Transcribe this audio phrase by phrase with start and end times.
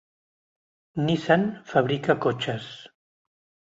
[1.09, 1.45] Nissan
[1.75, 2.75] fabrica cotxes.